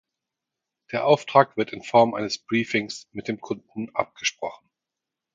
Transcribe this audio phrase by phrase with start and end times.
[0.91, 4.67] Der Auftrag wird in Form eines Briefings mit dem Kunden abgesprochen.